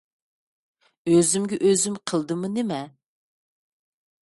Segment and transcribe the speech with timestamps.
[1.11, 2.83] ئۆزۈمگە ئۆزۈم قىلدىممۇ نېمە؟